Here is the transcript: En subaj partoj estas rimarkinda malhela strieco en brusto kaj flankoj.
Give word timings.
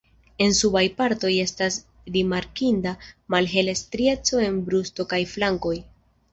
En 0.43 0.53
subaj 0.59 0.81
partoj 1.01 1.31
estas 1.43 1.77
rimarkinda 2.15 2.95
malhela 3.37 3.79
strieco 3.85 4.43
en 4.49 4.61
brusto 4.71 5.11
kaj 5.15 5.25
flankoj. 5.37 5.79